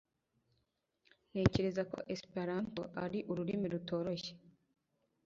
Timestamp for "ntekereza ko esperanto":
1.29-2.81